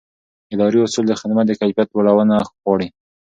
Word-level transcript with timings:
اداري 0.53 0.79
اصول 0.85 1.05
د 1.07 1.13
خدمت 1.21 1.45
د 1.47 1.51
کیفیت 1.61 1.87
لوړونه 1.91 2.35
غواړي. 2.61 2.87